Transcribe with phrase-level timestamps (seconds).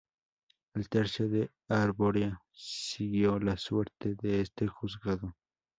[0.73, 5.35] El tercio de Arborea siguió la suerte de este juzgado.